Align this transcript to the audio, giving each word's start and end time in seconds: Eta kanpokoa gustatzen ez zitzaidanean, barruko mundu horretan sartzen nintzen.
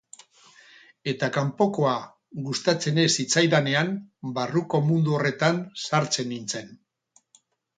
Eta 1.11 1.27
kanpokoa 1.35 1.91
gustatzen 2.47 2.97
ez 3.03 3.07
zitzaidanean, 3.25 3.93
barruko 4.39 4.83
mundu 4.89 5.15
horretan 5.19 5.61
sartzen 5.91 6.31
nintzen. 6.35 6.75